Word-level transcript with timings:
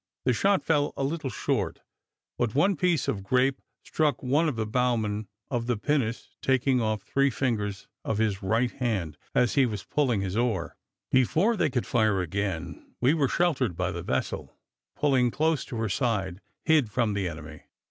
The 0.25 0.33
shot 0.33 0.63
fell 0.63 0.95
a 0.97 1.03
little 1.03 1.29
short, 1.29 1.81
but 2.39 2.55
one 2.55 2.75
piece 2.75 3.07
of 3.07 3.21
grape 3.21 3.61
struck 3.83 4.23
one 4.23 4.49
of 4.49 4.55
the 4.55 4.65
bowmen 4.65 5.27
of 5.51 5.67
the 5.67 5.77
pinnace, 5.77 6.29
taking 6.41 6.81
off 6.81 7.03
three 7.03 7.29
fingers 7.29 7.87
of 8.03 8.17
his 8.17 8.41
right 8.41 8.71
hand 8.71 9.15
as 9.35 9.53
he 9.53 9.67
was 9.67 9.83
pulling 9.83 10.21
his 10.21 10.35
oar. 10.35 10.75
Before 11.11 11.55
they 11.55 11.69
could 11.69 11.85
fire 11.85 12.19
again, 12.19 12.95
we 12.99 13.13
were 13.13 13.29
sheltered 13.29 13.75
by 13.75 13.91
the 13.91 14.01
vessel, 14.01 14.57
pulling 14.95 15.29
close 15.29 15.63
to 15.65 15.75
her 15.75 15.89
side, 15.89 16.41
hid 16.65 16.89
from 16.89 17.13
the 17.13 17.29
enemy. 17.29 17.61